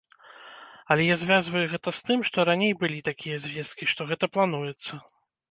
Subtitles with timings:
[0.95, 4.93] Але я звязваю гэта з тым, што раней былі такія звесткі, што гэта плануецца.